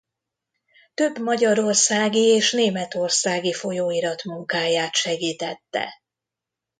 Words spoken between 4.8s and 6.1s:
segítette.